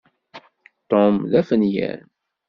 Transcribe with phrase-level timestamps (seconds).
[0.89, 2.01] Tom d afenyan.